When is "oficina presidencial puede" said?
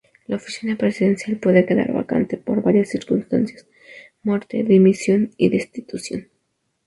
0.37-1.63